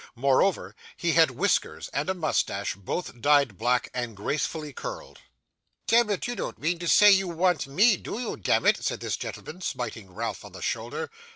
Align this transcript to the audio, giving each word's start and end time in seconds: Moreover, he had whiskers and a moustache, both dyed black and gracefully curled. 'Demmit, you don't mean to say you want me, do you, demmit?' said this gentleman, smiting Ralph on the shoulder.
Moreover, 0.15 0.75
he 0.97 1.11
had 1.11 1.29
whiskers 1.29 1.87
and 1.89 2.09
a 2.09 2.15
moustache, 2.15 2.73
both 2.75 3.21
dyed 3.21 3.59
black 3.59 3.91
and 3.93 4.17
gracefully 4.17 4.73
curled. 4.73 5.19
'Demmit, 5.85 6.25
you 6.25 6.35
don't 6.35 6.57
mean 6.57 6.79
to 6.79 6.87
say 6.87 7.11
you 7.11 7.27
want 7.27 7.67
me, 7.67 7.97
do 7.97 8.17
you, 8.17 8.35
demmit?' 8.35 8.83
said 8.83 8.99
this 8.99 9.15
gentleman, 9.15 9.61
smiting 9.61 10.11
Ralph 10.11 10.43
on 10.43 10.53
the 10.53 10.61
shoulder. 10.63 11.11